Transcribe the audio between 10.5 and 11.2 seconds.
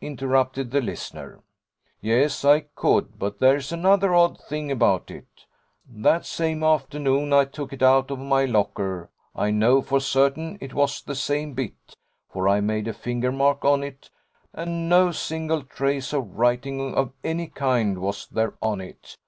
it was the